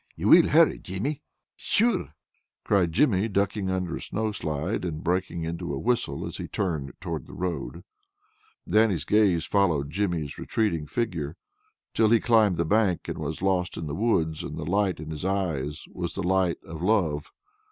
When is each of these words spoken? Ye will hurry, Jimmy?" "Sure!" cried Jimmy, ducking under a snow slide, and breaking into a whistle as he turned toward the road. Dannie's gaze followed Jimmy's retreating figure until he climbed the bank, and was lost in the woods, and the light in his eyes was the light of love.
Ye 0.15 0.25
will 0.25 0.47
hurry, 0.47 0.79
Jimmy?" 0.79 1.21
"Sure!" 1.55 2.15
cried 2.63 2.91
Jimmy, 2.91 3.27
ducking 3.27 3.69
under 3.69 3.95
a 3.97 4.01
snow 4.01 4.31
slide, 4.31 4.83
and 4.83 5.03
breaking 5.03 5.43
into 5.43 5.75
a 5.75 5.79
whistle 5.79 6.25
as 6.25 6.37
he 6.37 6.47
turned 6.47 6.91
toward 6.99 7.27
the 7.27 7.35
road. 7.35 7.83
Dannie's 8.67 9.05
gaze 9.05 9.45
followed 9.45 9.91
Jimmy's 9.91 10.39
retreating 10.39 10.87
figure 10.87 11.37
until 11.93 12.09
he 12.09 12.19
climbed 12.19 12.55
the 12.55 12.65
bank, 12.65 13.07
and 13.07 13.19
was 13.19 13.43
lost 13.43 13.77
in 13.77 13.85
the 13.85 13.93
woods, 13.93 14.41
and 14.43 14.57
the 14.57 14.65
light 14.65 14.99
in 14.99 15.11
his 15.11 15.23
eyes 15.23 15.85
was 15.93 16.15
the 16.15 16.23
light 16.23 16.57
of 16.65 16.81
love. 16.81 17.31